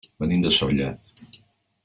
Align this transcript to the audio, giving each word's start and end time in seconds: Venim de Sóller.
Venim 0.23 0.41
de 0.45 0.51
Sóller. 0.55 0.89